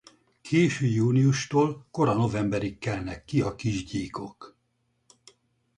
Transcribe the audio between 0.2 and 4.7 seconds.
Késő júniustól kora novemberig kelnek ki a kis gyíkok.